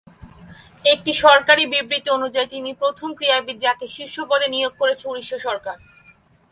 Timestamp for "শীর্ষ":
3.95-4.15